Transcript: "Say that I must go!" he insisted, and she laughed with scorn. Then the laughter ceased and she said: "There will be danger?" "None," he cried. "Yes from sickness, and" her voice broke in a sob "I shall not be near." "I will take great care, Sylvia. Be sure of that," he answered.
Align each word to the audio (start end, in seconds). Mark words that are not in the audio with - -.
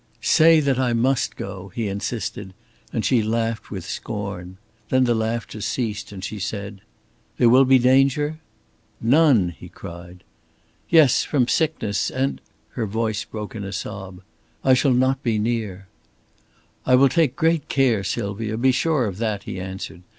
"Say 0.23 0.59
that 0.61 0.79
I 0.79 0.93
must 0.93 1.35
go!" 1.35 1.71
he 1.75 1.87
insisted, 1.87 2.55
and 2.91 3.05
she 3.05 3.21
laughed 3.21 3.69
with 3.69 3.85
scorn. 3.85 4.57
Then 4.89 5.03
the 5.03 5.13
laughter 5.13 5.61
ceased 5.61 6.11
and 6.11 6.23
she 6.23 6.39
said: 6.39 6.81
"There 7.37 7.49
will 7.49 7.65
be 7.65 7.77
danger?" 7.77 8.39
"None," 8.99 9.49
he 9.49 9.69
cried. 9.69 10.23
"Yes 10.89 11.23
from 11.23 11.47
sickness, 11.47 12.09
and" 12.09 12.41
her 12.71 12.87
voice 12.87 13.25
broke 13.25 13.53
in 13.53 13.63
a 13.63 13.71
sob 13.71 14.21
"I 14.63 14.73
shall 14.73 14.91
not 14.95 15.21
be 15.21 15.37
near." 15.37 15.85
"I 16.83 16.95
will 16.95 17.07
take 17.07 17.35
great 17.35 17.69
care, 17.69 18.03
Sylvia. 18.03 18.57
Be 18.57 18.71
sure 18.71 19.05
of 19.05 19.19
that," 19.19 19.43
he 19.43 19.59
answered. 19.59 20.01